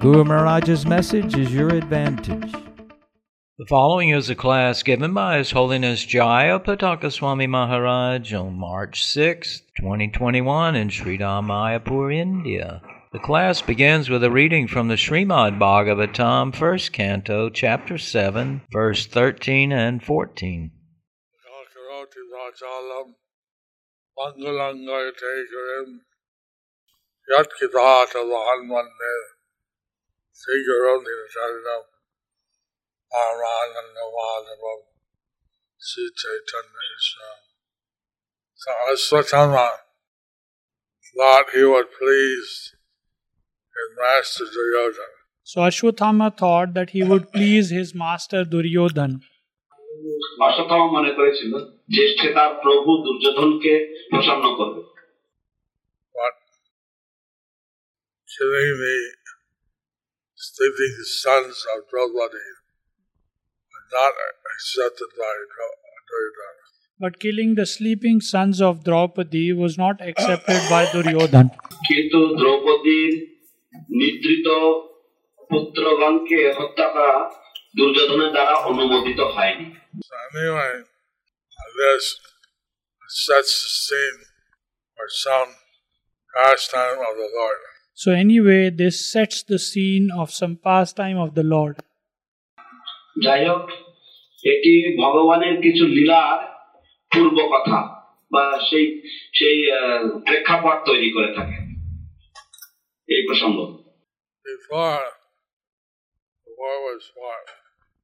[0.00, 2.52] Guru Maharaj's message is your advantage.
[2.52, 9.04] The following is a class given by His Holiness Jaya Pataka Swami Maharaj on March
[9.04, 12.80] 6, 2021 in Sridham Mayapur, India.
[13.12, 19.04] The class begins with a reading from the Srimad Bhagavatam, first canto, chapter 7, verse
[19.04, 20.70] 13 and 14.
[21.74, 23.14] Karoti Vachalam,
[24.16, 25.98] Mangalanga Tegarim,
[27.30, 29.37] Yat Kitata Vahanmande,
[30.40, 31.86] श्रीगौरवधीरचारिणाम
[33.12, 34.80] Paramanandamadevam
[35.80, 37.38] Sri Chaitanya Ishvaram.
[38.54, 39.68] So Aswatthama
[41.16, 42.74] thought he was pleased
[43.76, 45.16] with Master Duryodhana.
[45.42, 49.20] So Ashwatthama thought that he would please his master Duryodhan.
[50.46, 51.52] Ashwatthama মনে করেছিল
[51.94, 53.72] যে সে তার প্রভু দুর্যোধনকে
[54.10, 54.82] প্রসন্ন করবে
[56.14, 56.34] But
[58.28, 58.96] killing the
[60.37, 62.47] sleeping sons of Draupadi
[63.71, 64.13] was not
[64.53, 65.79] accepted by Dra-
[66.09, 66.63] Duryodhana.
[66.99, 71.47] But killing the sleeping sons of Draupadi was not accepted by Duryodhan.
[71.89, 73.11] কিন্তু দ্রৌপদীর
[73.99, 74.47] নিদ্রিত
[75.49, 77.17] পুত্রগণকে হত্যা করা
[77.77, 79.67] দুর্যোধনের দ্বারা অনুমোদিত হয়নি
[80.09, 80.73] So anyway,
[81.79, 82.05] this
[83.25, 84.19] sets the scene
[84.97, 85.49] for some
[86.33, 87.61] pastime of the Lord.
[87.97, 91.75] So, anyway, this sets the scene of some pastime of the Lord.
[93.23, 93.65] যাই হোক
[94.43, 96.37] এটি ভগবানের কিছু লীলার
[97.11, 97.79] পূর্ব কথা
[98.31, 98.85] বা সেই
[99.33, 101.57] সেই আহ, প্রেক্ষাপট তৈরি করে থাকে
[103.09, 103.57] এই প্রসঙ্গ
[104.45, 105.03] Before
[106.47, 107.47] the war was fought,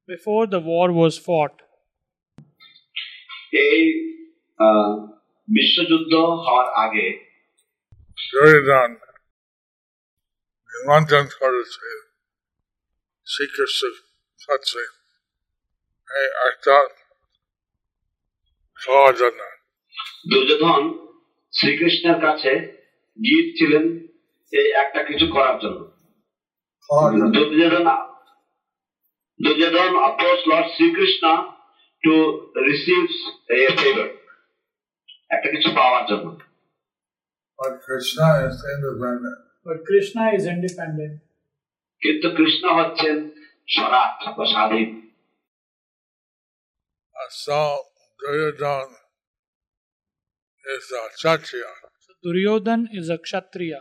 [0.08, 1.56] Before the war was fought,
[3.66, 3.80] এই
[4.60, 4.90] আহ,
[5.48, 6.12] বিশ্বযুদ্ধ
[6.44, 7.06] হওয়ার আগে
[10.83, 11.87] in করেছে
[13.27, 13.93] শ্রীকৃষ্ণ
[20.29, 20.81] দুর্যোধন
[21.53, 22.51] শ্রীকৃষ্ণের কাছে
[23.19, 23.85] গিয়েছিলেন
[24.53, 25.79] এই একটা কিছু করার জন্য।
[29.39, 31.23] Duryodhana oppose Lord Shri Krishna
[32.03, 32.15] to
[32.67, 33.03] receive
[33.49, 34.09] a favour
[35.29, 36.27] একটা কিছু পাওয়ার জন্য।
[39.66, 41.14] but Krishna is independent.
[42.02, 43.16] কিন্তু কৃষ্ণ হচ্ছেন
[43.68, 44.90] স্বরাট বা স্বাধীন
[47.16, 47.60] Uh, So
[48.20, 48.88] Duryodhan
[50.74, 51.70] is a Kshatriya.
[52.04, 53.80] So, Duryodhan is a Kshatriya.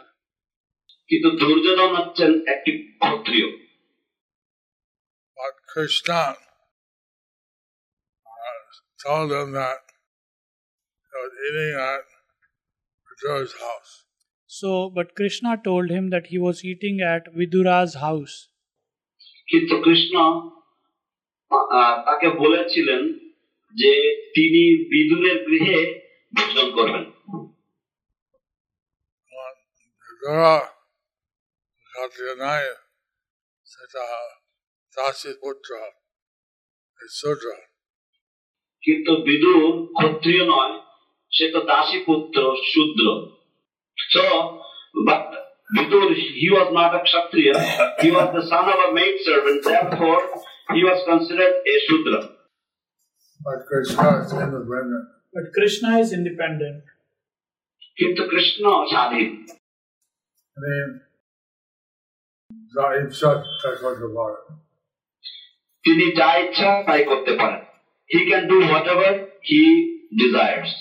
[1.09, 2.71] কিন্তু দুর্যোধন হচ্ছেন একটি
[3.01, 3.49] ক্ষত্রিয়
[5.37, 6.21] But Krishna
[8.25, 8.59] uh,
[9.05, 9.81] told him that
[11.09, 12.05] he was eating at
[13.07, 13.91] Vidura's house.
[14.54, 18.34] So, but Krishna told him that he was eating at Vidura's house.
[19.46, 20.14] কিন্তু কৃষ্ণ
[22.06, 23.02] তাকে বলেছিলেন
[23.74, 23.92] যে
[24.34, 25.80] তিনি বিদুরের গৃহে
[26.34, 27.04] ভোজন করবেন
[30.34, 30.62] uh.
[38.82, 40.80] কিন্তু বিদুর ক্ষত্রিয় নয়
[41.32, 42.38] সে তো দাসী পুত্র
[42.72, 43.04] শূদ্র
[44.13, 44.23] so
[45.07, 45.25] but
[45.75, 46.09] Vidur
[46.41, 47.55] he was not a kshatriya
[48.03, 50.21] he was the son of a maid servant therefore
[50.75, 52.21] he was considered a shudra
[53.41, 55.05] But Krishna is independent.
[55.33, 56.79] But Krishna is independent.
[57.97, 59.29] কিন্তু কৃষ্ণ স্বাধীন
[60.57, 60.89] I mean,
[62.75, 64.41] Zaim Shat Takotabara.
[65.85, 67.61] তিনি যা ইচ্ছা তাই করতে পারেন
[68.09, 69.09] he can do whatever
[69.49, 69.61] he
[70.21, 70.71] desires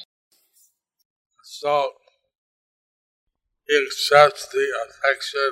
[1.61, 1.73] So
[3.69, 5.51] he accepts the affection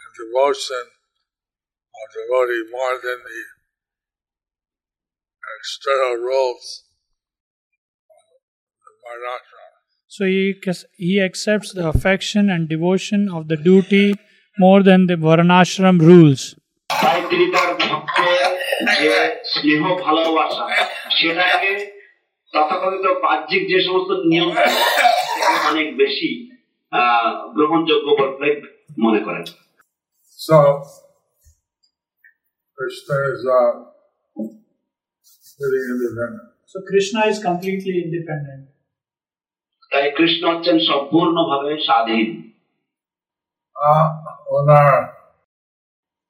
[0.00, 0.84] and devotion
[1.98, 3.40] of devotee more than the
[5.58, 6.64] external rules
[8.10, 8.22] of
[8.84, 9.72] the Varnashram.
[10.10, 10.42] So he,
[10.98, 14.06] he accepts the affection and devotion of the duty
[14.58, 16.40] more than the Varnashram rules.
[16.90, 18.50] তাই তিনি তার ভক্তের
[19.00, 19.12] যে
[19.52, 20.64] স্নেহ ভালোবাসা
[21.18, 21.72] সেটাকে
[22.54, 24.80] তথাকথিত বাহ্যিক যে সমস্ত নিয়ম থাকে,
[25.26, 26.48] সেটাকে অনেক বেশি আহ,
[27.56, 28.50] গ্রহণযোগ্য বলে
[28.98, 29.44] মনে করেন
[30.38, 30.58] So
[32.78, 33.72] Krishna is uh,
[35.60, 36.46] really independent.
[36.66, 38.62] So Krishna is completely independent.
[39.92, 42.28] তাই কৃষ্ণ হচ্ছেন সম্পূর্ণভাবে স্বাধীন
[43.76, 44.08] Uh,
[44.56, 44.94] ওনার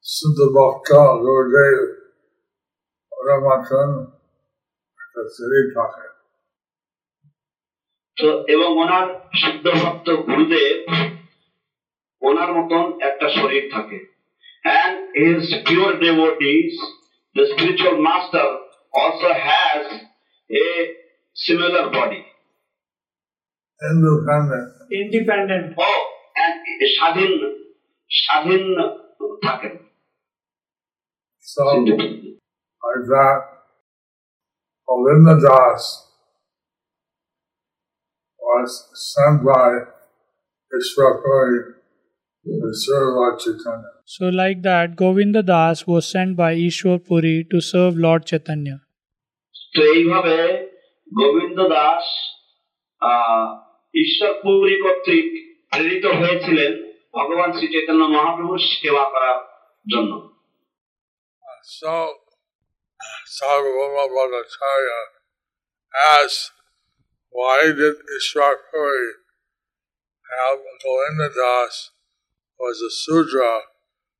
[0.05, 0.89] শুদ্ধ ভক্ত
[1.23, 1.79] গুরুদেব
[3.11, 3.89] ওনার মতন
[4.99, 6.05] একটা শরীর থাকে
[8.18, 9.06] তো এবং ওনার
[9.40, 10.76] শুদ্ধ ভক্ত গুরুদেব
[12.22, 13.98] ওনার মতন একটা শরীর থাকে
[14.78, 16.74] and his pure devotees
[17.36, 18.46] the spiritual master
[18.92, 19.82] also has
[20.50, 20.66] a
[21.36, 22.22] similar body
[23.80, 24.68] independent.
[25.02, 25.66] Independent.
[25.78, 26.00] oh
[26.36, 26.54] and
[26.96, 27.32] স্বাধীন
[28.10, 28.64] স্বাধীন
[29.46, 29.74] থাকেন
[31.46, 31.64] So,
[33.10, 33.40] that,
[34.88, 36.07] Govinda Das
[38.47, 38.69] was
[39.05, 39.69] sent by
[40.71, 41.59] Ishwapuri
[42.45, 43.91] to serve Lord Chaitanya.
[44.05, 48.77] So like that, Govinda Das was sent by Ishwar Puri to serve Lord Chaitanya.
[49.73, 50.35] তো এইভাবে
[51.11, 52.05] গোবিন্দ দাস
[53.01, 53.45] আহ,
[53.93, 55.25] ঈশ্বরপুরী কর্তৃক
[55.71, 56.71] প্রেরিত হয়েছিলেন
[57.13, 59.37] ভগবান শ্রী চৈতন্য মহাপ্রভুর সেবা করার
[59.85, 60.11] জন্য
[61.77, 61.93] So,
[63.35, 64.99] Sarvabhauma Bhattacharya
[66.13, 66.51] asked,
[67.30, 69.08] Why did Ishwar Puri
[70.30, 71.90] have Govinda Das
[72.60, 73.60] as a Sudra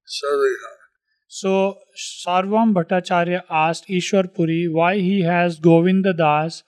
[0.07, 0.57] serving?
[1.31, 1.79] So
[2.27, 6.63] Sarvabhauma Bhattacharya asked Ishwar Puri why he has Govinda Das,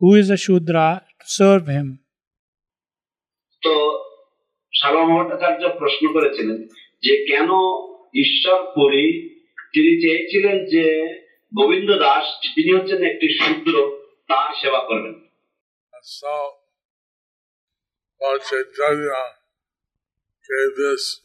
[0.00, 2.00] who is a Sudra, to serve him.
[3.62, 3.72] So,
[4.72, 6.58] সার্বা Bhattacharya প্রশ্ন করেছিলেন
[7.04, 7.50] যে কেন
[8.24, 9.06] ঈশ্বর পুরী
[9.74, 10.84] তিনি চেয়েছিলেন যে
[11.52, 12.24] গোবিন্দ দাস
[12.54, 13.74] তিনি হচ্ছেন একটি শূদ্র
[14.28, 15.14] তার সেবা করবেন
[16.01, 16.33] And so,
[18.21, 19.21] Lord Chaitanya
[20.49, 21.21] gave this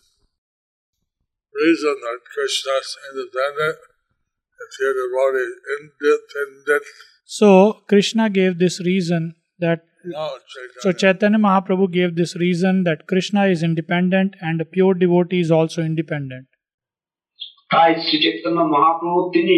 [1.54, 3.78] reason that Krishna is independent,
[4.64, 5.46] if you're devotee
[5.78, 6.84] independent,
[7.24, 7.48] So
[7.88, 10.80] Krishna gave this reason that no Chaitanya.
[10.80, 15.50] so Chaitanya Mahaprabhu gave this reason that Krishna is independent and a pure devotee is
[15.50, 16.46] also independent.
[17.70, 19.56] তাই শ্রী চৈতন্য মহাপ্রভু তিনি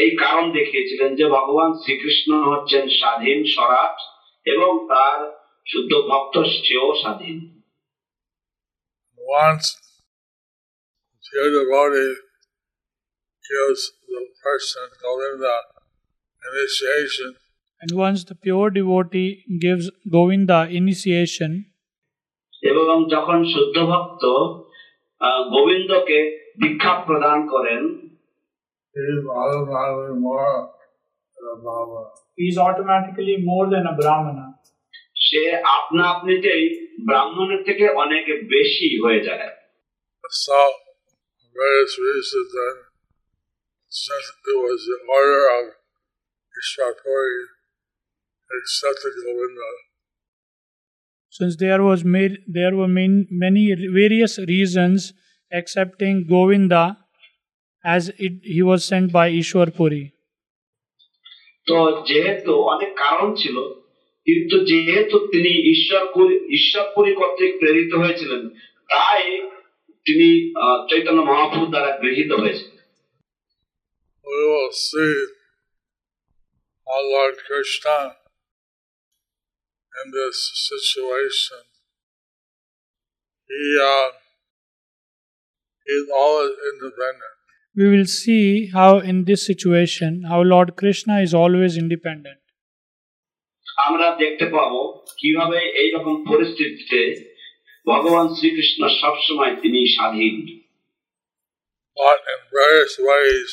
[0.00, 3.96] এই কারণ দেখিয়েছিলেন যে ভগবান শ্রীকৃষ্ণ হচ্ছেন স্বাধীন স্বরাট
[4.46, 5.18] এবং তার
[5.66, 7.38] শুদ্ধ ভক্ত সেও স্বাধীন
[9.38, 9.68] Once
[11.24, 12.12] pure devotee
[13.44, 15.54] gives the person Govinda
[16.42, 17.30] initiation,
[17.80, 19.30] And once the pure devotee
[19.60, 24.22] gives Govinda initiation, uh, এবং যখন শুদ্ধ ভক্ত
[25.20, 26.18] আহ, গোবিন্দকে
[26.62, 27.82] দীক্ষা প্রদান করেন
[28.94, 30.54] he's automatically more
[31.65, 32.01] Bhava
[32.37, 34.45] is automatically more than a Brahmana.
[35.25, 35.43] সে
[35.77, 36.63] আপনা আপনিতেই
[37.07, 38.25] ব্রাহ্মণের থেকে অনেক
[38.55, 39.49] বেশি হয়ে যায়
[40.45, 40.59] So,
[41.59, 42.77] various reasons then,
[44.05, 45.63] since it was the order of
[46.59, 47.39] Ishwarpuri
[48.57, 49.69] accepted Govinda.
[51.29, 53.63] Since there was made, there were many, many
[54.01, 55.13] various reasons
[55.51, 56.97] accepting Govinda
[57.83, 60.11] as it, he was sent by Ishwarpuri.
[61.69, 63.57] তো যেহেতু অনেক কারণ ছিল
[64.27, 66.03] কিন্তু যেহেতু তিনি ঈশ্বর
[66.53, 68.41] ঈশ্বরপুরী কর্তৃক প্রেরিত হয়েছিলেন
[68.89, 69.23] তাই
[70.05, 70.27] তিনি
[70.89, 72.77] চৈতন্য মহাপ্রভু দ্বারা গৃহীত হয়েছিলেন
[74.25, 75.15] We will see
[76.87, 77.97] how Lord Krishna
[79.95, 80.37] in this
[80.69, 81.63] situation,
[83.49, 84.09] he uh,
[86.71, 87.38] independent.
[87.76, 92.40] We will see how in this situation how Lord Krishna is always independent.
[93.86, 94.80] আমরা দেখতে পাবো
[95.20, 97.00] কিভাবে এইরকম পরিস্থিতিতে
[97.86, 100.34] ভগবান শ্রীকৃষ্ণ সবসময় তিনি স্বাধীন
[101.96, 103.50] But in various ways,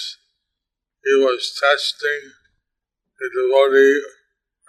[1.05, 2.21] he was testing
[3.19, 3.95] the devotee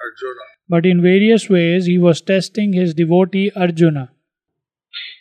[0.05, 0.47] Arjuna.
[0.69, 4.05] But in various ways he was testing his devotee Arjuna.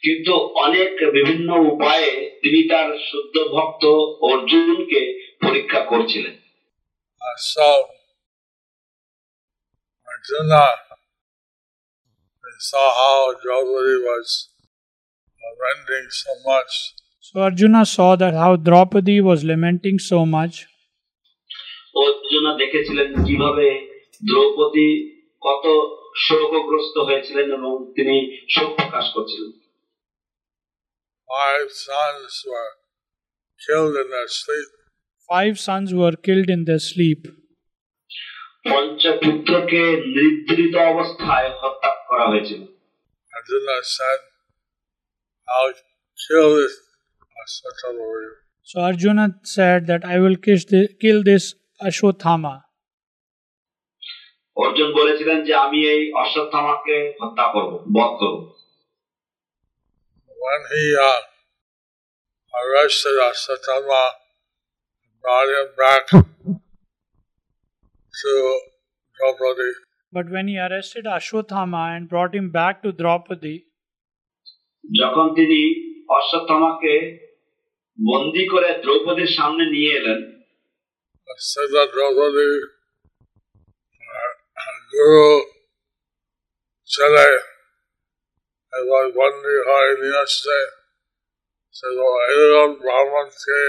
[0.02, 2.10] কিন্তু অনেক বিভিন্ন উপায়ে
[2.42, 3.84] তিনি তার শুদ্ধ ভক্ত
[4.30, 5.00] অর্জুনকে
[5.42, 6.34] পরীক্ষা করছিলেন
[7.20, 7.68] Uh, so,
[10.08, 10.64] Arjuna
[12.60, 14.48] saw how Draupadi was
[15.42, 16.94] lamenting so much.
[17.20, 20.54] So Arjuna saw that how Draupadi was lamenting so much.
[21.96, 23.66] Arjuna দেখেছিলেন কীভাবে
[24.22, 24.90] দ্রৌপদী
[25.42, 25.64] কত
[26.25, 28.15] শোকগ্রস্ত হয়েছিলেন এবং তিনি
[28.53, 29.51] শোক প্রকাশ করছিলেন
[31.41, 32.71] Five sons were
[33.65, 34.69] killed in their sleep.
[35.29, 37.21] Five sons were killed in their sleep.
[38.65, 39.81] পঞ্চপুত্রকে
[40.15, 42.61] নিদ্রিত অবস্থায় হত্যা করা হয়েছিল
[43.37, 44.19] Arjuna said,
[45.47, 45.73] I'll
[46.27, 46.73] kill this
[47.41, 48.29] Asatavori.
[48.63, 52.53] So Arjuna said that I will kiss the, kill this Ashwathama.
[54.56, 58.38] Arjun বলেছিলেন যে আমি এই অশ্বত্থামাকে হত্যা করব বধ করব।
[60.28, 60.60] ভগবান
[63.24, 64.02] Ashwatthama
[65.24, 66.04] brought him back
[70.30, 73.56] when he arrested Ashwathama and brought him back to Draupadi,
[74.84, 75.60] যখন তিনি
[76.08, 76.94] অশ্বত্থামাকে
[77.98, 80.20] বন্দি করে দ্রৌপদীর সামনে নিয়ে এলেন
[81.28, 82.46] অশ্বত্থামা
[84.92, 85.42] Guru
[86.86, 87.28] Chale,
[88.72, 90.56] এবার বন্দি হয় নিয়ে আসছে
[91.72, 91.86] সে
[92.32, 93.60] এরকম ব্রাহ্মণকে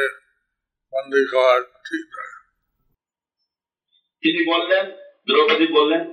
[0.94, 2.34] বন্দি করা ঠিক নয়
[4.24, 4.86] তিনি বললেন
[5.28, 6.04] দ্রৌপদী বললেন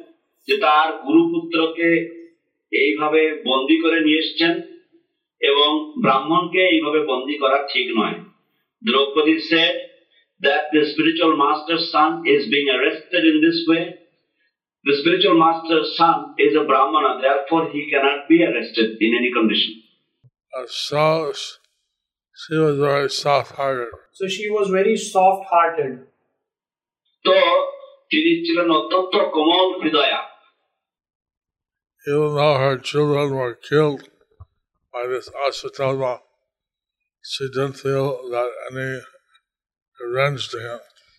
[0.48, 1.88] যে তার গুরুপুত্রকে
[2.72, 4.52] এইভাবে বন্দি করে নিয়ে এসছেন
[5.40, 5.70] এবং
[6.02, 8.16] ব্রাহ্মণকে এইভাবে বন্দি করা ঠিক নয়।
[8.82, 9.74] Draupadi said
[10.40, 14.03] that the spiritual master's son is being arrested in this way
[14.87, 19.73] the spiritual master's son is a brahmana therefore he cannot be arrested in any condition
[20.57, 21.05] And so
[22.41, 23.91] she was very soft-hearted.
[24.17, 25.93] so she was very soft hearted.
[27.25, 27.35] তো
[28.11, 30.21] তিনি ছিলেন অত্যন্ত কোমল হৃদয়া
[32.11, 34.01] Even though her children were killed
[34.93, 36.13] by this Asatama,
[37.31, 38.91] she didn't feel that any
[40.03, 40.79] revenge to him.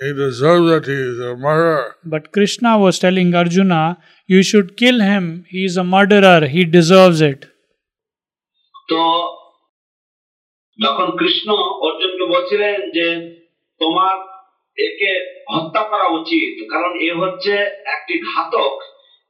[0.00, 0.84] He deserves it.
[0.86, 1.84] He's a murderer.
[2.06, 3.82] But Krishna was telling Arjuna,
[4.28, 5.24] You should kill him.
[5.48, 6.40] He is a murderer.
[6.48, 7.40] He deserves it.
[8.88, 9.00] তো
[10.78, 11.48] যখন কৃষ্ণ
[11.86, 13.06] অর্জুনকে বলছিলেন যে
[13.80, 14.14] তোমার
[14.78, 15.12] একে
[15.54, 17.52] হত্যা করা উচিত কারণ এ হচ্ছে
[17.94, 18.72] একটি ঘাতক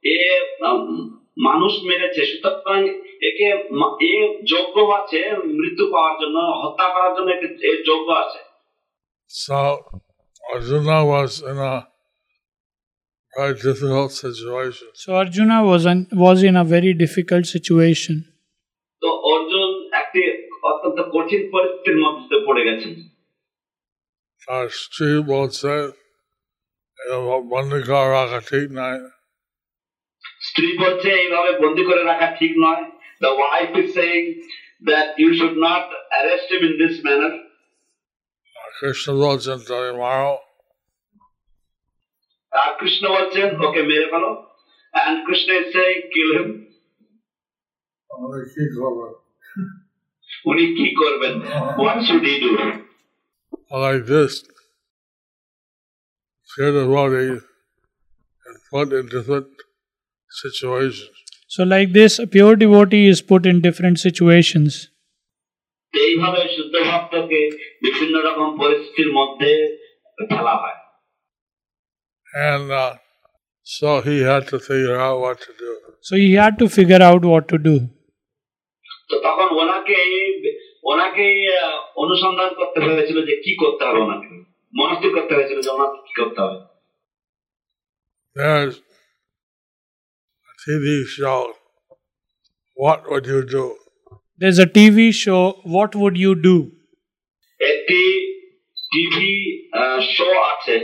[0.03, 0.17] এ
[0.65, 0.83] উম,
[1.37, 2.79] মানুষ মেরেছে সুতরাং
[3.21, 3.47] একে
[3.79, 4.13] মা- এ
[4.53, 5.19] যোগ্য আছে
[5.59, 8.39] মৃত্যু পাওয়ার জন্য হত্যা করার জন্য একে এ যোগ্য আছে
[9.31, 9.57] So
[10.43, 11.87] Arjuna was in a
[13.33, 14.87] very difficult situation.
[14.93, 18.15] So Arjuna was, an, was in a very difficult situation.
[19.01, 19.69] তো অর্জুন
[20.01, 20.21] একটি
[20.69, 22.93] অত্যন্ত কঠিন পরিস্থিতির মধ্যে পড়ে গেছেন
[24.41, 25.71] তার স্ত্রী বলছে
[26.99, 28.97] এরকম বন্দিকা রাখা ঠিক নাই
[30.47, 32.83] স্ত্রী বলছে এইভাবে বন্দি করে রাখা ঠিক নয়
[33.23, 34.21] the wife is saying
[34.89, 37.33] that you should not arrest him in this manner
[38.79, 40.33] আর কৃষ্ণ বলছেন তুমি মারো
[42.51, 44.31] আর কৃষ্ণ বলছেন ওকে মেরে ফেলো
[44.93, 46.49] অ্যান্ড কৃষ্ণ ইজ সেইং কিল হিম
[48.09, 49.05] আমাদের কি করবো
[50.45, 51.33] উনি কি করবেন
[51.77, 52.49] what should he do
[53.83, 54.33] like this
[56.49, 57.31] pure devotee
[58.45, 59.47] and put in different
[60.31, 61.09] situations.
[61.47, 64.89] So, like this, a pure devotee is put in different situations.
[65.93, 67.41] এইভাবে শুদ্ধ ভক্তকে
[67.83, 69.51] বিভিন্ন রকম পরিস্থিতির মধ্যে
[70.17, 70.79] ফেলা হয়
[72.45, 72.93] And uh,
[73.67, 75.71] so he had to figure out what to do.
[76.01, 77.75] So, he had to figure out what to do.
[79.09, 79.99] তো তখন ওনাকে
[80.83, 81.27] ওনাকে
[81.59, 84.29] আহ, অনুসন্ধান করতে হয়েছিল যে কি করতে হবে ওনাকে
[84.73, 86.59] মনস্থির করতে হয়েছিল যে ওনাকে কি করতে হবে
[88.35, 88.75] There's
[90.49, 91.41] a TV show.
[92.77, 93.65] What would you do?
[94.41, 95.43] There's a TV show,
[95.75, 96.55] What Would You Do?
[97.59, 98.01] একটি
[98.91, 99.33] টিভি
[100.15, 100.75] শো আছে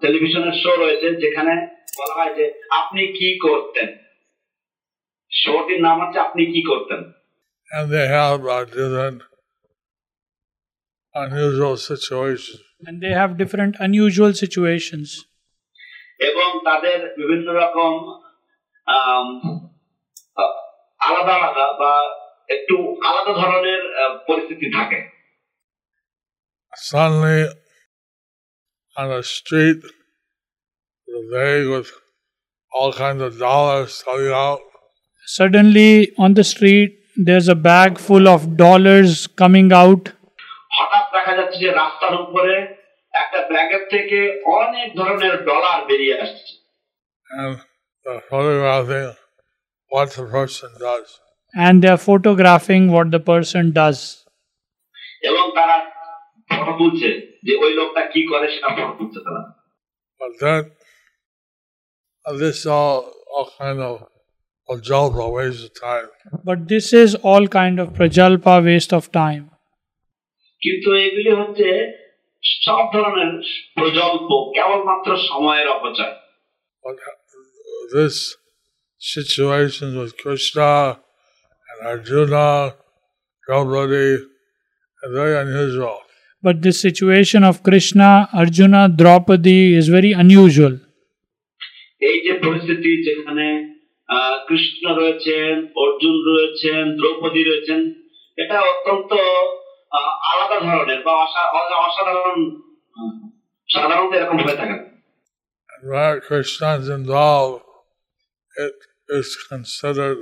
[0.00, 1.52] টেলিভিশনের শো রয়েছে যেখানে
[1.98, 3.88] বলা হয় যে আপনি কি করতেন
[5.32, 7.00] শোটির নাম হচ্ছে আপনি কি করতেন
[7.70, 9.20] And they have uh, different
[11.14, 12.60] unusual situations.
[12.86, 15.08] And they have different unusual situations.
[16.20, 17.92] এবং তাদের বিভিন্ন রকম
[18.86, 19.71] আম, আ-
[21.02, 21.92] আলাদা আলাদা বা
[22.48, 22.74] একটু
[23.08, 24.98] আলাদা ধরনের আহ, পরিস্থিতি থাকে
[26.72, 27.40] Suddenly,
[28.96, 29.80] on the street,
[31.08, 31.88] the bag with
[32.72, 34.60] all kinds of dollars coming out.
[35.26, 39.10] Suddenly, on the street, there's a bag full of dollars
[39.42, 40.02] coming out.
[40.76, 42.54] হঠাৎ দেখা যাচ্ছে যে রাস্তার উপরে
[43.14, 44.18] একটা ব্যাগের থেকে
[44.58, 46.52] অনেক ধরনের ডলার বেরিয়ে আসছে
[47.28, 47.54] and
[48.06, 49.08] they're photographing
[49.92, 51.08] what the person does.
[51.54, 53.98] And they're photographing what the person does.
[55.28, 55.76] এবং তারা
[56.50, 57.08] ফটো তুলছে
[57.46, 59.42] যে ওই লোকটা কি করে সেটা ফটো তুলছে তারা
[60.20, 60.62] But then,
[62.24, 62.98] uh, this all,
[63.32, 63.94] all kind of
[64.68, 66.08] Ajalpa waste of time.
[66.44, 69.44] But this is all kind of prajalpa waste of time.
[70.62, 71.68] কিন্তু এগুলি হচ্ছে
[72.64, 73.32] সব ধরনের
[73.76, 76.14] প্রজল্প কেবলমাত্র সময়ের অপচয়
[76.84, 76.96] But
[77.94, 78.16] this
[79.02, 80.70] situation with Krishna
[81.68, 82.74] and Arjuna,
[83.46, 84.08] Draupadi,
[85.02, 85.96] is very unusual.
[86.44, 90.74] But this situation of Krishna, Arjuna, Draupadi is very unusual.
[92.00, 93.46] এই যে পরিস্থিতি যেখানে
[94.08, 97.80] আহ, কৃষ্ণ রয়েছেন অর্জুন রয়েছেন দ্রৌপদী রয়েছেন
[98.38, 99.12] এটা অত্যন্ত
[99.92, 102.38] আহ, আলাদা ধরনের বা অসা- অসা- অসাধারণ
[102.98, 103.28] আহ,
[103.68, 104.88] সাধারণত এরকম হয়ে থাকে না।
[105.72, 107.60] And where Krishna is involved,
[108.66, 108.76] it
[109.08, 110.18] is considered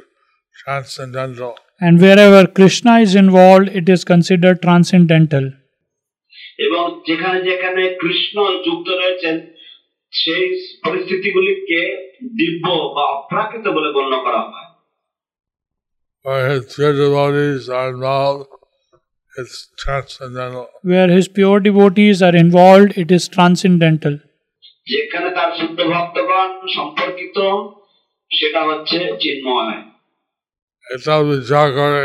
[0.56, 1.54] transcendental.
[1.80, 5.46] And wherever Krishna is involved, it is considered transcendental.
[6.58, 8.36] এবং যেখানে যেখানে কৃষ্ণ
[8.66, 9.36] যুক্ত রয়েছেন
[10.12, 10.44] সেই
[10.84, 11.80] পরিস্থিতিগুলিকে
[12.38, 12.64] দিব্য
[12.96, 14.68] বা অপ্রাকৃত বলে গণ্য করা হয়
[16.24, 18.46] Where his pure devotees are involved,
[19.36, 20.64] it's transcendental.
[20.82, 24.14] Where his pure devotees are involved, it is transcendental.
[24.86, 27.38] যেখানে তার শুদ্ধ ভক্তগণ সম্পর্কিত
[28.30, 29.78] সেটা হচ্ছে চিন্ময়
[30.84, 32.04] এটা বিচার করে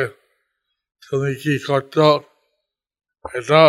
[1.03, 2.07] তুমি কি করছো
[3.25, 3.62] এটা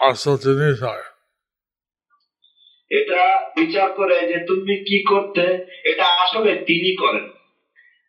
[0.00, 1.06] আসল জিনিস হয়
[2.90, 3.22] এটা
[3.58, 5.44] বিচার করে যে তুমি কি করতে
[5.90, 7.26] এটা আসলে তিনি করেন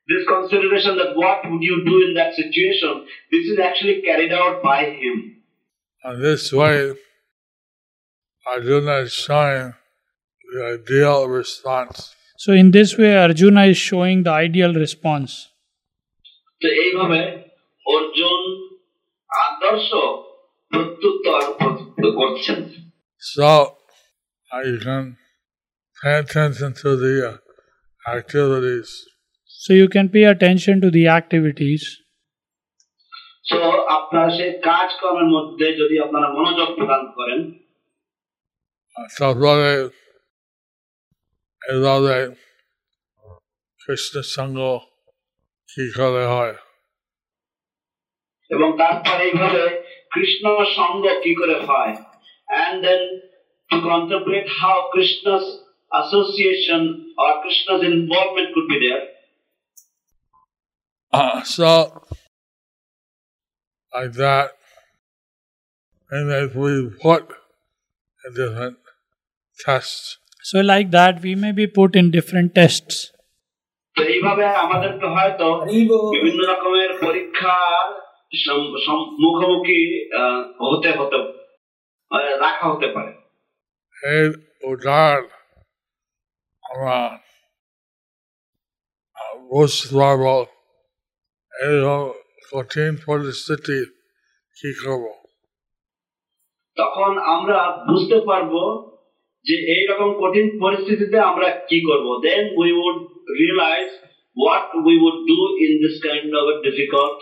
[0.10, 2.94] this consideration that what would you do in that situation
[3.34, 5.18] this is actually carried out by him
[6.04, 6.94] And this way,
[8.46, 9.74] Arjuna is showing
[10.46, 12.16] the ideal response.
[12.42, 15.32] So, in this way, Arjuna is showing the ideal response.
[16.62, 17.20] তো এইভাবে
[17.86, 18.42] অর্জুন
[19.30, 19.89] আদর্শ
[20.72, 22.60] প্রত্যুত্তর প্র- করছেন
[23.22, 23.50] So,
[24.51, 25.04] uh, you can
[25.98, 27.36] pay attention to the uh,
[28.18, 28.90] activities.
[29.46, 31.83] So, you can pay attention to the activities.
[33.46, 33.60] তো
[33.98, 37.40] আপনারা সেই কাজকর্মের মধ্যে যদি আপনারা মনোযোগ প্রদান করেন
[38.96, 39.70] Uh, তারপরে
[41.62, 42.18] এভাবে
[43.81, 44.57] কৃষ্ণ সঙ্গ
[45.70, 46.55] কি করে হয়
[48.50, 49.64] এবং তারপরে এইভাবে
[50.14, 50.46] কৃষ্ণ
[50.77, 51.94] সঙ্গ কি করে হয়
[52.50, 53.01] and then
[53.72, 55.48] to contemplate how Krishna's
[55.94, 59.03] association or Krishna's involvement could be there.
[61.14, 62.03] Uh, so,
[63.94, 64.51] like that,
[66.12, 67.29] and if we put
[68.25, 68.77] in different
[69.60, 72.96] tests, So, like that, we may be put in different tests.
[73.96, 75.46] তো এইভাবে আমাদেরকে হয়তো
[76.16, 77.86] বিভিন্ন রকমের পরীক্ষার
[78.44, 79.79] সম- সম- মুখোমুখি
[80.14, 81.18] আহ, হতে হতে
[82.12, 83.12] আহ, রাখা হতে পারে
[83.96, 84.25] এই
[84.64, 85.25] উদাহরণ
[86.64, 86.98] আমরা
[89.50, 90.33] বুঝতে পারবো
[91.53, 92.01] এরকম
[92.51, 93.79] কঠিন পরিস্থিতি
[94.57, 95.12] কি করবো
[96.77, 98.62] তখন আমরা বুঝতে পারবো
[99.46, 102.98] যে এইরকম কঠিন পরিস্থিতিতে আমরা কি করব then we would
[103.40, 103.88] realise
[104.38, 107.20] what we would do in this kind of difficult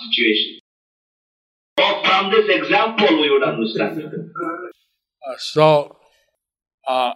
[0.00, 0.52] situation
[2.06, 3.96] from this example we would understand
[5.22, 5.96] Uh, so,
[6.86, 7.12] uh,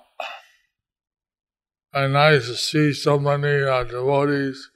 [1.95, 4.71] and nice to see so many uh, devotees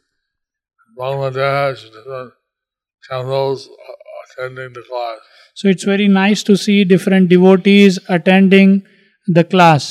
[0.80, 2.32] in Bangladesh, different
[3.02, 5.18] temples uh, attending the class.
[5.54, 8.86] So, it's very nice to see different devotees attending
[9.30, 9.84] the class.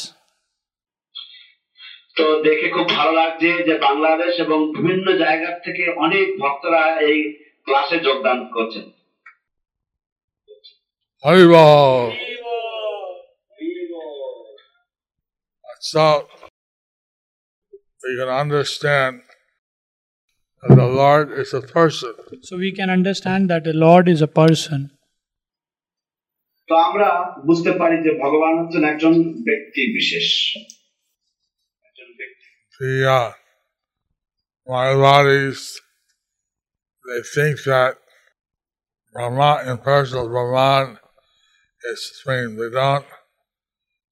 [2.17, 7.17] তো দেখে খুব ভালো লাগছে যে বাংলাদেশ এবং বিভিন্ন জায়গা থেকে অনেক ভক্তরা এই
[7.67, 8.85] ক্লাসে যোগদান করছেন
[11.23, 12.13] Haribol!
[15.81, 16.27] So,
[18.03, 19.21] we can understand
[20.63, 22.13] that the Lord is a person.
[22.43, 24.91] So, we can understand that the Lord is a person.
[26.69, 27.09] তো আমরা
[27.47, 29.13] বুঝতে পারি যে ভগবান হচ্ছেন একজন
[29.47, 30.27] ব্যক্তি বিশেষ
[31.87, 32.45] একজন ব্যক্তি
[32.77, 33.31] The uh,
[34.67, 35.59] Mayavadis,
[37.07, 37.93] they think that
[39.13, 40.85] Brahman, impersonal Brahman,
[41.91, 42.57] is supreme.
[42.57, 43.05] They don't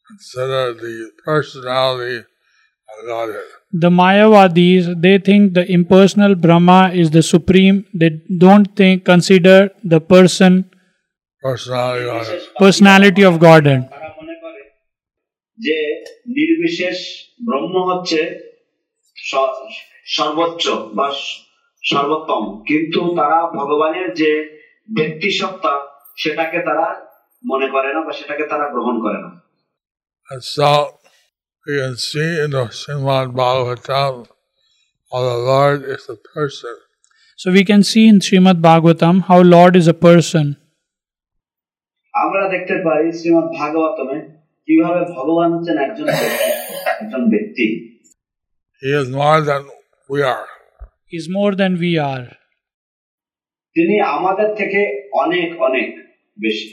[0.07, 3.49] consider the personality of Godhead.
[3.73, 7.85] The Mayavadis, they think the impersonal Brahma is the supreme.
[7.93, 10.66] They don't think consider the person,
[11.42, 12.42] Personality of Godhead.
[12.58, 13.80] personality of Godhead.
[13.90, 14.62] তারা মনে করে
[15.58, 15.78] যে
[16.36, 16.98] নির্বিশেষ
[17.48, 18.20] ব্রহ্ম হচ্ছে
[20.16, 20.64] সর্বোচ্চ
[20.98, 21.08] বা
[21.84, 24.30] সর্বোত্তম কিন্তু তারা ভগবানের যে
[24.88, 25.72] ব্যক্তি সত্তা
[26.16, 26.86] সেটাকে তারা
[27.42, 29.30] মনে করে না বা সেটাকে তারা গ্রহণ করে না
[30.54, 30.70] so
[31.66, 34.12] we can see in the Srimad Bhagavatam
[35.12, 36.74] how the Lord is a person.
[37.38, 40.46] So we can see in Srimad Bhagavatam how Lord is a person.
[42.24, 44.18] আমরা দেখতে পাই শ্রীমদ ভাগবতমে
[44.68, 46.08] কীভাবে ভগবান হচ্ছেন একজন
[47.02, 47.66] একজন ব্যক্তি।
[48.82, 49.36] He is more
[50.10, 50.44] we are
[51.12, 52.22] is more than we are
[53.76, 55.98] তিনি আমাদের থেকে অনেক অনেক
[56.40, 56.68] বেশি।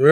[0.00, 0.08] We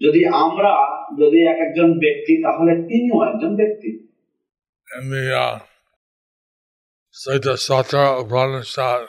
[0.00, 0.70] যদি আমরা
[1.18, 4.07] যদি এক একজন ব্যক্তি তাহলে তিনিও একজন ব্যক্তি।
[4.96, 5.58] in the uh,
[7.14, 9.08] Svetasvatara Upanishad,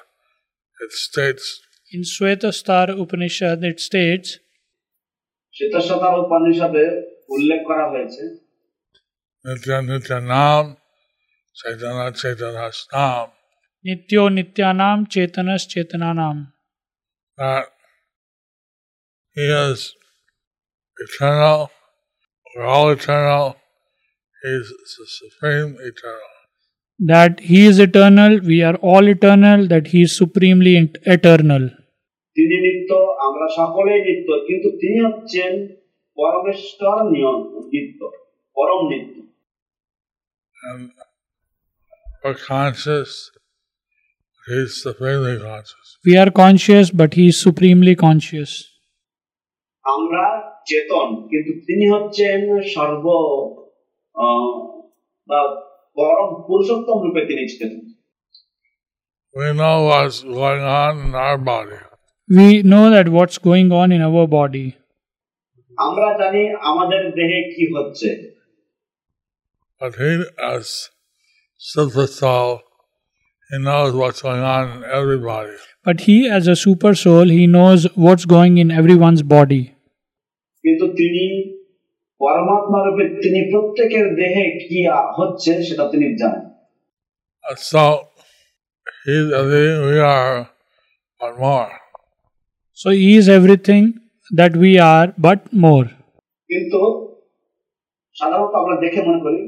[0.79, 1.61] it states.
[1.91, 4.29] In Svetasvatara Upanishad, it states.
[5.55, 6.85] শ্বেতসাতার উপনিষদে
[7.35, 8.23] উল্লেখ করা হয়েছে
[9.45, 10.63] নিত্য নিত্য নাম
[11.55, 13.27] চৈতন্য চেতনাস নাম
[13.85, 16.37] নিত্য নিত্যানাম চেতনস চেতনানাম
[17.37, 17.65] That
[19.35, 19.79] he is
[20.97, 21.59] eternal,
[22.49, 23.45] we're all eternal,
[24.42, 26.32] He's the supreme eternal.
[27.00, 31.62] That He is eternal, we are all eternal, that He is supremely int- eternal.
[32.36, 32.90] তিনি নিত্য
[33.26, 35.52] আমরা সকলেই নিত্য কিন্তু তিনি হচ্ছেন
[36.16, 37.38] পরমেশ্বর নিয়ম
[37.72, 38.00] নিত্য
[38.56, 39.14] পরম নিত্য
[40.62, 40.82] And
[42.22, 43.10] we're conscious,
[44.44, 45.86] He's supremely conscious.
[46.04, 48.50] We are conscious, but He is supremely conscious.
[49.84, 50.24] আমরা
[50.66, 52.40] চেতন কিন্তু তিনি হচ্ছেন
[52.74, 53.06] সর্ব
[54.18, 54.44] আহ,
[55.28, 55.40] বা
[55.96, 57.82] পরম পুরুষোত্তম রূপে তিনি চেতন
[59.34, 61.78] We know what's going on in our body.
[62.28, 64.66] We know that what's going on in our body.
[65.78, 68.10] আমরা জানি আমাদের দেহে কি হচ্ছে
[69.80, 70.10] But he,
[70.52, 70.66] as
[71.60, 72.50] Super Soul,
[73.50, 75.56] he knows what's going on in everybody.
[75.86, 79.62] But He, as a super soul, He knows what's going in everyone's body.
[80.64, 81.24] কিন্তু তিনি
[82.20, 86.44] পরমাত্মা রূপে তিনি প্রত্যেকের দেহে কি আ- হচ্ছে সেটা তিনি জানেন
[87.44, 87.84] And so,
[89.04, 90.36] he's everything we are,
[91.20, 91.70] but more.
[92.78, 93.84] So He is everything
[94.30, 95.86] that we are, but more.
[96.50, 96.80] কিন্তু
[98.16, 99.40] সাধারণত আমরা দেখে মনে করি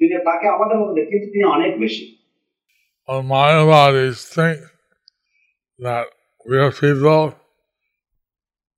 [0.00, 2.04] তিনি তাকে আমাদের মধ্যে কিন্তু তিনি অনেক বেশি
[3.08, 4.58] Well, Mayavadis think
[5.80, 6.06] that
[6.46, 7.24] we are people,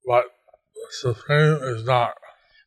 [0.05, 0.25] but
[0.75, 2.13] the Supreme is not.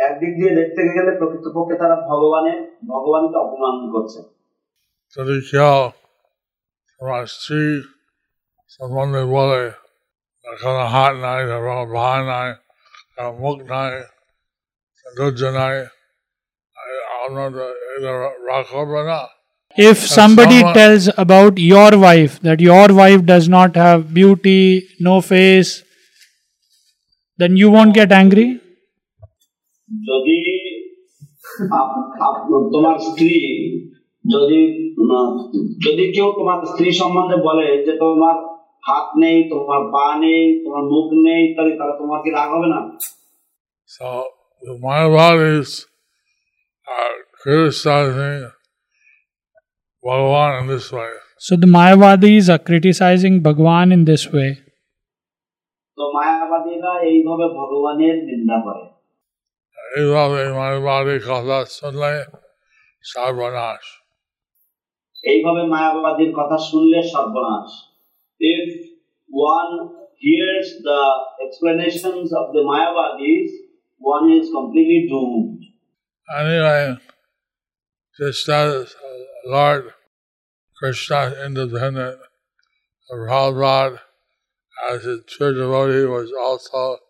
[0.00, 2.58] একদিক দিয়ে দেখতে গেলে প্রকৃতপক্ষে তারা ভগবানের
[2.88, 4.20] ভগবানকে অপমান করছে
[5.16, 5.76] যদি কেউ
[7.00, 7.62] তোমার স্ত্রী
[8.74, 9.62] সম্বন্ধে বলে
[10.44, 12.50] তার কোনো হাত নাই তার কোনো ভা নাই
[13.14, 13.92] তার মুখ নাই
[15.06, 15.76] ধৈর্য নাই
[17.16, 17.48] আপনার
[17.96, 18.12] এটা
[18.48, 19.20] রাগ করবে না
[19.76, 24.62] If somebody someone- tells about your wife that your wife does not have beauty,
[25.00, 25.70] no face,
[27.38, 28.46] then you won't get angry.
[29.90, 30.38] যদি
[31.72, 33.34] আপ- আপ- তোমার স্ত্রী
[34.24, 34.60] যদি
[34.98, 35.12] উম,
[35.86, 38.36] যদি কেউ তোমার স্ত্রী সম্বন্ধে বলে যে তোমার
[38.82, 42.80] হাত নেই তোমার পা নেই তোমার মুখ নেই ইত্যাদি তাহলে তোমার কি রাগ হবে না
[43.90, 44.08] So
[44.62, 45.70] the Mayavadis
[46.86, 48.40] are criticizing
[50.04, 51.12] Bhagavan in this way.
[51.38, 54.50] So the Mayavadis are criticizing Bhagwan in this way.
[55.98, 58.84] তো মায়াবাদীরা এইভাবে ভগবানের নিন্দা করে
[59.98, 62.12] এইভাবে মায়াবাদী কথা শুনলে
[63.12, 63.84] সর্বনাশ
[65.30, 67.70] এইভাবে মায়াবাদীর কথা শুনলে সর্বনাশ
[68.40, 68.68] if
[69.54, 69.74] one
[70.24, 71.02] hears the
[71.44, 73.50] explanations of the mayavadis
[74.00, 75.56] one is completely doomed
[76.28, 76.98] Anyway,
[78.18, 78.96] just as
[79.46, 79.92] Lord
[80.76, 82.18] Krishna is independent
[83.10, 84.00] of Prabhupada,
[84.90, 87.09] as his true devotee was also independent.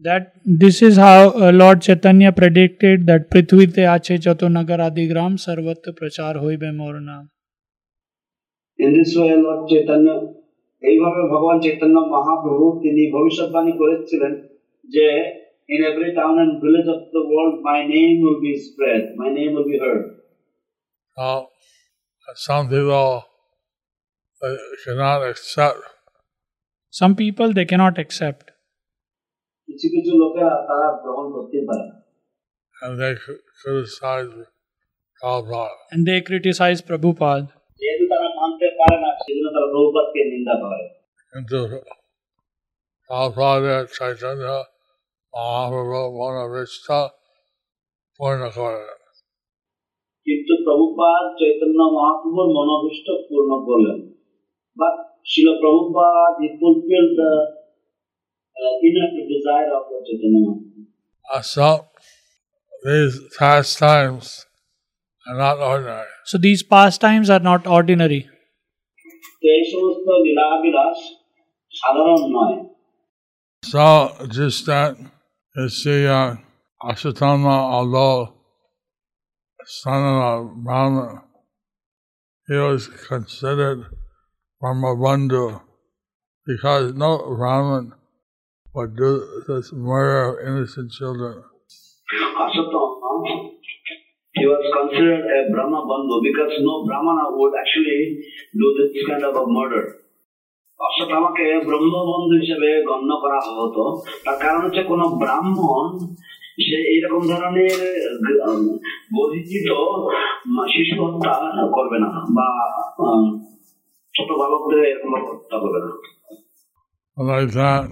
[0.00, 5.92] That this is how uh, Lord Chaitanya predicted that Prithvite Ache Chato Nagar Adigram Sarvatra
[5.92, 7.28] Prachar Hoibe Morna.
[8.78, 10.08] In this way Lord Chaitanya
[10.82, 14.32] এইভাবে ভগবান চৈতন্য মহাপ্রভু তিনি ভবিষ্যৎবাণী করেছিলেন
[14.88, 15.06] যে
[15.68, 19.50] in every town and village of the world my name will be spread my name
[19.56, 20.02] will be heard
[22.35, 23.23] Some people
[24.43, 25.79] uh, cannot accept.
[26.89, 28.51] Some people they cannot accept.
[32.81, 34.27] And they criticize
[35.23, 35.69] Prabhupada.
[35.91, 37.49] And they criticize Prabhupada.
[41.35, 41.81] Into
[43.09, 44.63] Prabhupada, Chaitanya,
[45.35, 47.09] Mahaprabhu, Bonavista,
[48.19, 48.98] Purnakarana.
[50.29, 53.97] কিন্তু প্রভুপাদ চৈতন্য মহাপ্রভুর মনোভীষ্ট পূর্ণ করলেন
[55.31, 57.31] Shrila Prabhupada he fulfil the
[58.87, 60.85] inner desire of the Chaitanya Mahaprabhu.
[61.31, 61.87] Uh, so
[62.83, 64.45] these pastimes
[65.27, 66.07] are not ordinary.
[66.25, 68.29] So these pastimes are not ordinary.
[73.63, 74.97] So just that,
[75.55, 76.35] it's the uh,
[76.83, 78.38] Ashwatthama, although
[79.65, 81.23] Son of Brahma,
[82.47, 83.85] he was considered
[84.63, 85.61] Brahmabandhu
[86.47, 87.93] because no Brahman
[88.73, 91.43] would do this murder of innocent children.
[92.39, 93.51] Ashwatthama,
[94.31, 98.23] he was considered a Brahma Brahmabandhu because no Brahmana would actually
[98.55, 99.95] do this kind of a murder.
[100.79, 103.83] অশ্বতামাকে ব্রহ্মবন্ধু হিসেবে গণ্য করা হতো
[104.25, 105.85] তার কারণ হচ্ছে কোনো ব্রাহ্মণ
[106.58, 107.78] সে এইরকম ধরনের
[108.48, 108.62] উম,
[109.16, 109.46] গর্হিত
[110.74, 111.32] শিশু হত্যা
[111.76, 112.48] করবে না বা
[113.04, 113.24] উম,
[114.14, 115.90] ছোট বালকদের এরকম হত্যা করবে না
[117.16, 117.84] Like that,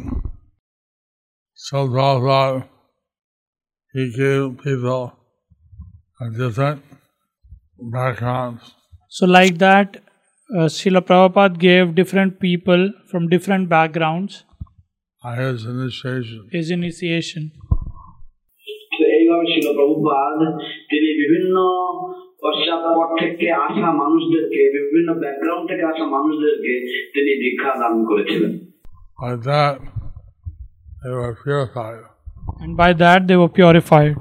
[1.59, 2.55] so Prabhupada,
[3.95, 5.03] he gave people
[6.21, 6.81] of different
[7.97, 8.62] backgrounds
[9.09, 9.88] So like that,
[10.51, 14.33] uh, Srila Prabhupada gave different people from different backgrounds
[15.23, 16.40] his initiation.
[16.51, 17.42] his initiation.
[19.27, 20.38] তো এইভাবে ছিল প্রভুপাদ
[20.90, 21.57] তিনি বিভিন্ন
[22.42, 26.73] পশ্চাৎপট থেকে আসা মানুষদেরকে বিভিন্ন ব্যাকগ্রাউন্ড থেকে আসা মানুষদেরকে
[27.14, 28.53] তিনি দীক্ষা দান করেছিলেন
[29.18, 29.75] Like that,
[31.01, 32.03] they were purified.
[32.62, 34.16] And by that they were purified.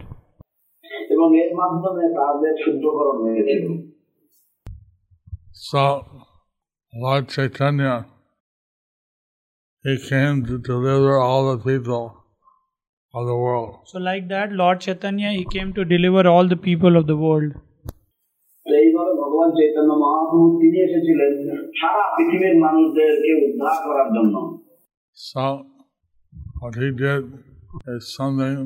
[1.14, 3.66] এবং এর মাধ্যমে তাদের শুদ্ধকরণ হয়েছিল
[5.70, 5.84] So,
[6.94, 7.96] Lord Chaitanya,
[9.86, 12.04] he came to deliver all the people
[13.16, 13.76] of the world.
[13.86, 17.52] So like that, Lord Chaitanya he came to deliver all the people of the world.
[18.66, 21.32] তো এইভাবে ভগবান চৈতন্য মহাপ্রভু তিনি এসেছিলেন
[21.80, 24.36] সারা পৃথিবীর মানুষদেরকে উদ্ধার করার জন্য
[25.18, 25.44] So,
[26.62, 27.24] what he did
[27.94, 28.58] is something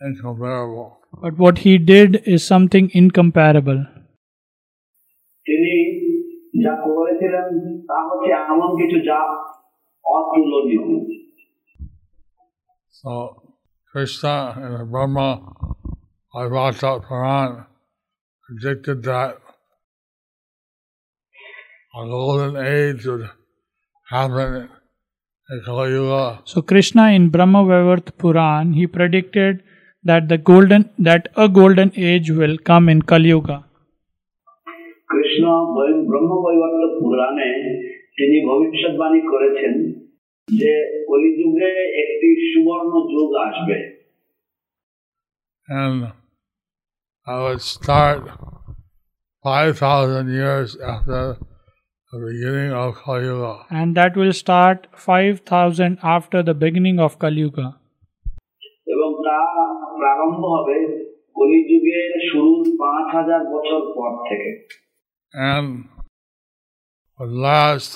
[0.00, 0.88] incomparable.
[1.24, 3.80] But what he did is something incomparable.
[5.46, 5.74] তিনি
[6.64, 7.48] যা করেছিলেন
[7.88, 9.18] তা হচ্ছে এমন কিছু যা
[10.04, 10.84] অতুলনীয়
[13.03, 13.13] so
[13.91, 15.41] Krishna and Brahma
[16.35, 17.65] Vaivarta Puran
[18.43, 19.37] predicted that
[21.95, 23.27] a golden age would
[24.07, 24.69] happen
[25.49, 26.41] in Kali Yuga.
[26.45, 29.63] So Krishna in Brahma Vaivarth Puran, he predicted
[30.03, 33.57] that the golden that a golden age will come in Kali Yuga.
[35.11, 35.45] Krishna
[36.09, 37.49] ব্রহ্ম বৈবর্ত পুরাণে
[38.17, 39.73] তিনি ভবিষ্যৎবাণী করেছেন
[40.48, 40.74] যে
[41.08, 41.72] কলিযুগে
[42.02, 43.78] একটি সুবর্ণ যুগ আসবে
[45.68, 45.98] And
[47.26, 48.22] I would start
[49.44, 51.22] 5,000 years after
[52.12, 53.66] the beginning of Kali Yuga.
[53.70, 57.66] And that will start 5000 after the beginning of Kali Yuga.
[58.92, 59.38] এবং তা
[59.98, 60.76] প্রারম্ভ হবে
[61.36, 64.50] কলিযুগের শুরুর পাঁচ হাজার বছর পর থেকে
[65.34, 65.68] and
[67.20, 67.92] would last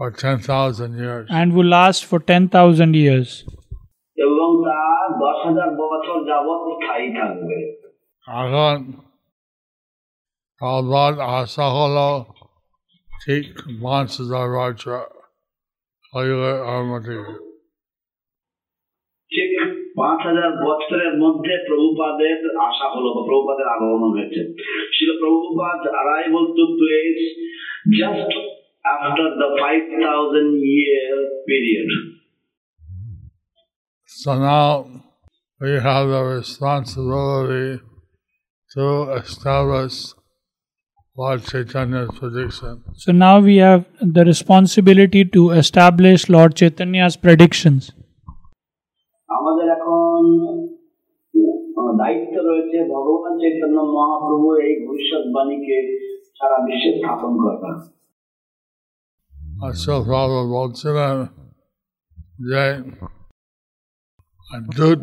[0.00, 1.26] for 10,000 years.
[1.30, 3.30] and will last for 10,000 years.
[4.18, 4.78] এবং তা
[5.22, 7.56] দশ হাজার বছর যাবৎ স্থায়ী থাকবে
[8.26, 8.76] এখন
[10.60, 12.08] ভগবান আশা হলো
[13.10, 13.44] ঠিক
[13.82, 15.00] পাঁচ হাজার বছর
[16.12, 16.34] হয়ে
[16.74, 17.20] আমাদের
[19.32, 19.50] ঠিক
[19.98, 22.36] পাঁচ হাজার বছরের মধ্যে প্রভুপাদের
[22.68, 24.40] আশা হলো বা প্রভুপাদের আগমন হয়েছে
[24.96, 27.22] ছিল Prabhupada arrival took place
[27.94, 28.32] just
[28.84, 31.10] after the 5000 year
[31.46, 31.88] period
[34.10, 34.68] So now
[35.60, 37.80] we have the responsibility
[38.70, 39.94] to establish
[41.16, 42.74] Lord Chaitanya's prediction.
[42.96, 43.82] So now we have
[44.16, 47.82] the responsibility to establish Lord Chaitanya's predictions.
[49.28, 50.22] আমাদের এখন
[51.78, 55.76] আহ, দায়িত্ব রয়েছে ভগবান চৈতন্য মহাপ্রভু এই ভবিষ্যৎবাণীকে
[56.38, 57.70] সারা বিশ্বে স্থাপন করা
[59.66, 61.16] আচ্ছা প্রভু বলছিলেন
[62.42, 62.64] যে
[64.70, 65.02] দুধ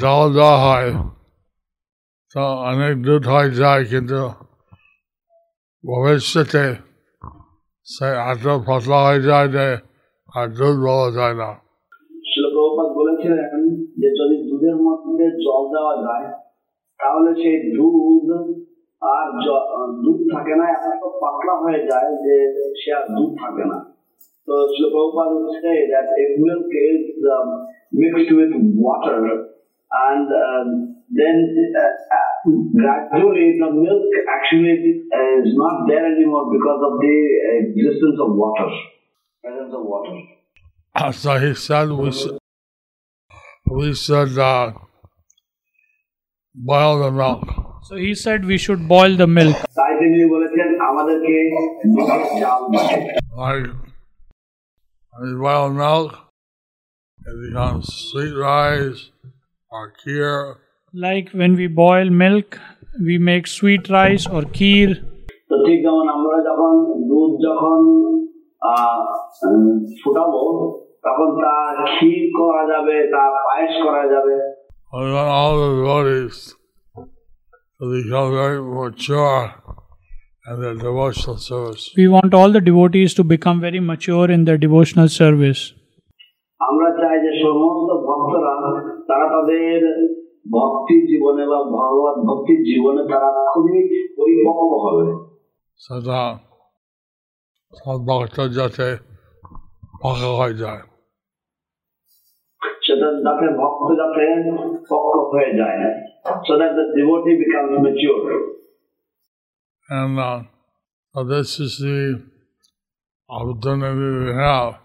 [0.00, 0.90] জল দেওয়া হয়
[2.34, 4.20] তো অনেক দুধ হয়ে যায় কিন্তু
[5.84, 6.64] ভবিষ্যতে
[7.86, 9.66] সে এত ফসলা হয়ে যায় যে
[10.28, 11.50] আর দুধ বলা যায় না
[12.28, 13.62] শিল প্রভুপাত বলেছিলেন
[14.00, 16.26] যে যদি দুধের মধ্যে জল দেওয়া যায়
[17.00, 18.28] তাহলে সেই দুধ
[19.02, 22.34] আর জ- আহ, দুধ থাকে না এত পাতলা হয়ে যায় যে
[22.80, 23.78] সে আর দুধ থাকে না
[24.48, 25.30] তো শিল Prabhupada
[25.62, 27.02] say that if milk is
[27.36, 27.48] um,
[27.92, 28.52] mixed with
[28.86, 29.18] water
[29.90, 30.68] and um,
[31.18, 31.36] then
[31.82, 32.30] uh, uh,
[32.80, 34.04] gradually the milk
[34.36, 34.74] actually
[35.18, 37.16] uh, is not there anymore because of the
[37.60, 38.68] existence of water
[39.44, 40.16] presence of water
[41.22, 42.36] So he said we should,
[43.78, 44.66] we should uh,
[46.54, 47.42] boil the milk.
[47.88, 49.56] So he said we should boil the milk.
[49.80, 51.34] তাই তিনি বলেছেন আমাদেরকে
[51.94, 52.96] দুধের চাল দিতে।
[53.36, 53.66] Like
[55.14, 56.10] when you boil milk,
[57.28, 59.00] it becomes sweet rice
[59.74, 60.36] or kheer.
[60.94, 62.48] Like when we boil milk,
[63.06, 64.90] we make sweet rice or kheer.
[65.50, 66.72] তো ঠিক যেমন আমরা যখন
[67.10, 67.78] দুধ যখন
[68.72, 68.98] আহ,
[69.46, 69.66] উম,
[70.00, 70.42] ফুটাবো
[71.06, 71.54] তখন তা
[71.94, 74.34] ক্ষীর করা যাবে তা পায়েস করা যাবে
[75.02, 76.36] We want all the devotees
[77.80, 79.52] to become very mature
[80.46, 81.90] in their devotional service.
[81.96, 85.62] We want all the devotees to become very mature in their devotional service.
[86.60, 88.52] আমরা চাই যে সমস্ত ভক্তরা
[89.08, 89.80] তারা তাদের
[90.52, 93.80] ভক্তি জীবনে বা ভগবত ভক্তির জীবনে তারা খুবই
[94.18, 95.04] পরিপক্ক হবে
[95.80, 96.34] So that
[97.72, 98.88] সব ভক্ত যাতে
[100.02, 100.87] পাকা হয়ে যায় সেটা
[102.98, 104.24] যাতে ভক্ত যাতে
[104.90, 105.78] পক্ক হয়ে যায়
[106.46, 108.20] so that the devotee becomes mature
[109.96, 110.42] And uh,
[111.12, 112.22] so this is the
[113.28, 114.78] opportunity we have.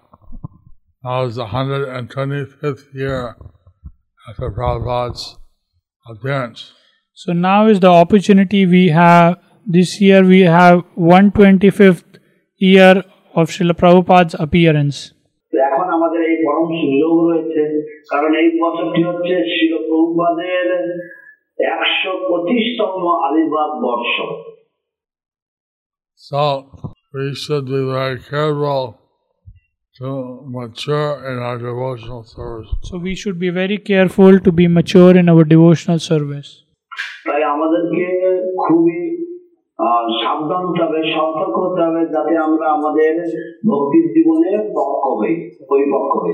[1.03, 3.37] Now is the 125th year
[4.27, 5.37] after Prabhupada's
[6.05, 6.73] appearance.
[7.13, 9.37] So now is the opportunity we have.
[9.65, 12.19] This year we have 125th
[12.57, 13.03] year
[13.35, 15.12] of Srila Prabhupada's appearance.
[15.93, 17.61] তো এখন আমাদের এই পরম সুযোগ রয়েছে
[18.09, 20.67] কারণ এই বছরটি হচ্ছে শিল প্রভুপাদের
[21.69, 22.93] একশো পঁচিশতম
[23.25, 24.15] আবির্ভাব বর্ষ
[26.23, 26.41] So
[27.13, 28.83] we should be very careful
[29.95, 30.09] to
[30.47, 32.69] mature in our devotional service.
[32.83, 36.49] So we should be very careful to be mature in our devotional service.
[37.25, 38.05] তাই আমাদেরকে
[38.63, 39.02] খুবই আহ,
[40.24, 43.18] সাবধান হতে হবে সতর্ক হতে হবে যাতে আমরা আমাদের
[43.70, 46.32] ভক্তির জীবনে পক্ক হই পরিপক্ক হই।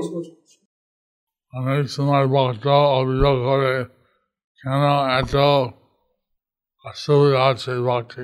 [1.53, 3.83] অনেক সময় ভক্ত অভিযোগ করে
[4.63, 4.83] কেন
[5.19, 5.35] এত
[6.85, 8.21] অসুবিধা আছে ভক্তি?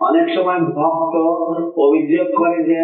[0.00, 1.16] অনেক সময় ভক্ত
[1.76, 2.82] অভিযোগ করে যে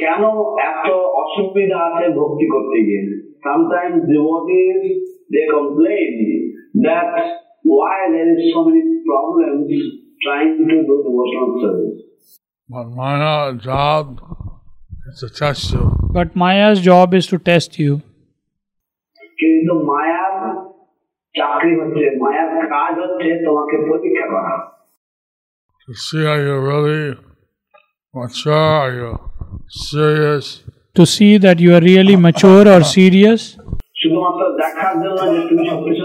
[0.00, 0.24] কেন
[0.58, 3.26] এত অসুবিধা আছে ভক্তি করতে গিয়ে?
[3.46, 4.82] Sometimes devotees
[5.32, 6.12] they complain
[6.86, 7.10] that
[7.70, 11.99] why there is so many problems trying to do devotional service
[12.69, 14.21] But my job
[15.09, 15.85] is to test you.
[16.17, 17.93] But Maya's job is to test you.
[19.41, 20.33] কিন্তু মায়ার
[21.35, 24.55] চাকরি হচ্ছে মায়ার কাজ হচ্ছে তোমাকে পরীক্ষা করা
[25.87, 27.17] to see are you really
[28.13, 29.11] mature, are you
[29.67, 30.45] serious,
[30.95, 33.41] To see that you are really mature or serious.
[34.01, 36.04] শুধুমাত্র দেখার জন্য যে তুমি সত্যি সত্যি কি তুমি কি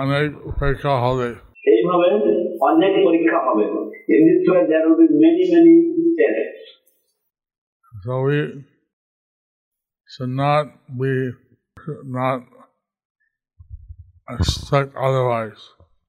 [0.00, 0.28] অনেক
[0.58, 1.28] পরীক্ষা হবে
[1.72, 2.08] এইভাবে
[2.68, 3.64] অনেক পরীক্ষা হবে
[4.14, 5.74] in this way there will be many many
[6.18, 6.70] tests
[7.92, 8.38] So we
[10.10, 10.64] should not
[11.00, 11.12] be
[11.80, 12.38] should not
[14.28, 15.60] expect otherwise.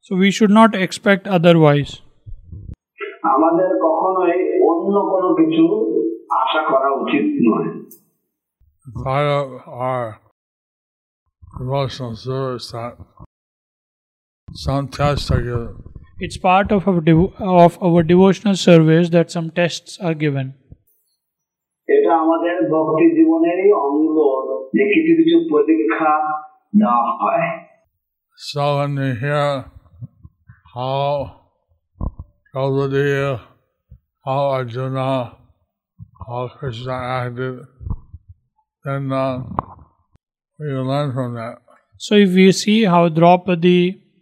[0.05, 1.91] So we should not expect otherwise.
[3.33, 4.37] আমাদের কখনোই
[4.69, 5.63] অন্য কোনো কিছু
[6.41, 7.69] আশা করা উচিত নয়
[9.05, 9.47] Part of
[9.85, 10.05] our
[11.57, 12.93] devotional service that
[16.19, 17.33] It's part of our devo-
[17.65, 20.47] of our devotional service that some tests are given.
[21.87, 24.17] এটা আমাদের ভক্তি জীবনেরই অঙ্গ
[24.75, 26.13] যে কিছু কিছু পরীক্ষা
[26.81, 27.47] দেওয়া হয়
[28.39, 29.47] So when you hear
[30.75, 31.01] how
[32.53, 33.09] Draupadi,
[34.25, 35.09] how Arjuna,
[36.21, 37.55] how Krishna acted,
[38.85, 39.35] then uh,
[40.59, 41.55] we can learn from that.
[42.05, 43.81] So if we see how Draupadi,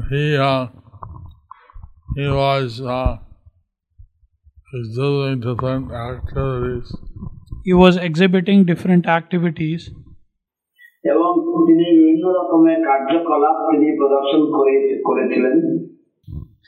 [0.00, 0.66] he uh,
[2.16, 3.16] he was uh,
[4.74, 6.94] exhibiting different activities.
[7.64, 9.82] He was exhibiting different activities.
[11.12, 11.32] এবং
[11.68, 11.88] তিনি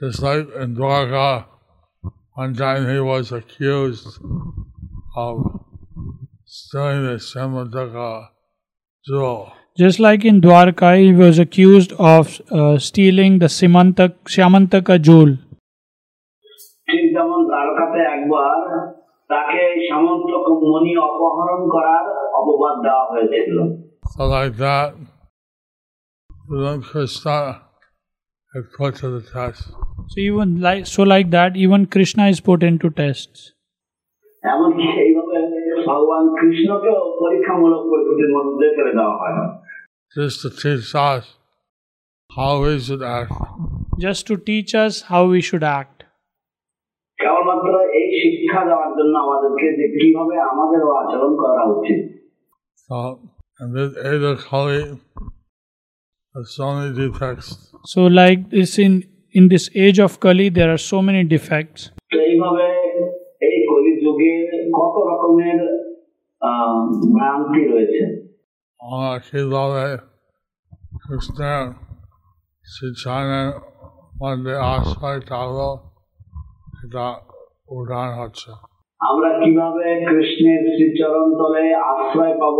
[0.00, 1.28] Just like in Dwarka,
[2.42, 4.06] one time he was accused
[5.24, 5.34] of
[6.44, 8.10] stealing the Shyamantaka
[9.06, 9.42] jewel.
[9.77, 15.31] Just like in Dwarka, he was accused of uh, stealing the Simantak, Syamantaka jewel.
[16.87, 18.55] ঠিক যেমন দ্বারকাতে একবার
[19.29, 22.05] তাকে সামন্তক মণি অপহরণ করার
[22.39, 23.55] অপবাদ দেওয়া হয়েছিল
[24.13, 24.89] So like that,
[26.63, 27.37] then Krishna
[28.53, 29.61] is put to the test.
[30.11, 33.39] So even like so like that, even Krishna is put into tests.
[34.43, 35.39] এমনকি এইভাবে
[35.89, 39.35] ভগবান কৃষ্ণকেও পরীক্ষামূলক পরিস্থিতির মধ্যে ফেলে দেওয়া হয়
[40.15, 41.23] just to teach us
[42.29, 43.31] how we should act.
[43.99, 45.97] just to teach us how we should act.
[47.19, 47.69] কেবলমাত্র
[47.99, 51.99] এই শিক্ষা দেওয়ার জন্য আমাদেরকে যে কিভাবে আমাদেরও আচরণ করা উচিত
[52.89, 52.97] So,
[53.61, 54.81] in this age of Kali,
[56.35, 57.47] there's so many defects.
[57.85, 58.93] So like this in
[59.35, 61.81] in this age of Kali, there are so many defects.
[62.11, 62.65] তো এইভাবে
[63.47, 64.33] এই কলিযুগে
[64.77, 65.59] কত রকমের
[66.41, 66.79] আহ,
[67.15, 68.01] ভ্রান্তি রয়েছে
[68.83, 70.01] All Kilale,
[71.03, 71.75] Krishna,
[72.65, 73.61] Sichana,
[74.17, 75.69] one day Asai Talo,
[76.83, 77.05] এটা
[77.71, 78.49] উদাহরণ হচ্ছে
[79.01, 82.57] আমরা কিভাবে কৃষ্ণের শ্রীচরণ তলে আশ্রয় পাব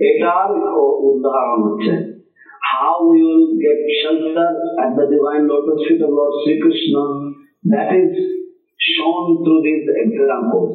[0.00, 1.92] এটার ও- উদাহরণ হচ্ছে
[2.70, 4.48] how we will get shelter
[4.82, 7.02] at the divine lotus feet of Lord Sri Krishna
[7.64, 8.12] that is
[8.92, 10.74] shown through these examples